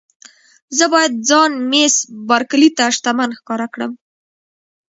زه 0.77 0.85
باید 0.93 1.13
ځان 1.29 1.51
مېس 1.71 1.95
بارکلي 2.29 2.69
ته 2.77 2.85
شتمن 2.95 3.29
ښکاره 3.37 3.67
کړم. 3.73 3.91